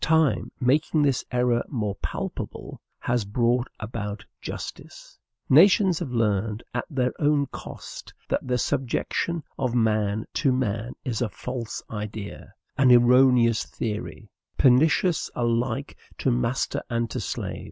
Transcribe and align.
Time, 0.03 0.51
making 0.59 1.03
this 1.03 1.23
error 1.31 1.63
more 1.69 1.93
palpable, 2.01 2.81
has 2.97 3.23
brought 3.23 3.67
about 3.79 4.25
justice. 4.41 5.19
Nations 5.47 5.99
have 5.99 6.09
learned 6.09 6.63
at 6.73 6.85
their 6.89 7.13
own 7.19 7.45
cost 7.45 8.11
that 8.27 8.47
the 8.47 8.57
subjection 8.57 9.43
of 9.59 9.75
man 9.75 10.25
to 10.33 10.51
man 10.51 10.93
is 11.05 11.21
a 11.21 11.29
false 11.29 11.83
idea, 11.91 12.51
an 12.79 12.91
erroneous 12.91 13.63
theory, 13.63 14.27
pernicious 14.57 15.29
alike 15.35 15.95
to 16.17 16.31
master 16.31 16.81
and 16.89 17.07
to 17.11 17.19
slave. 17.19 17.59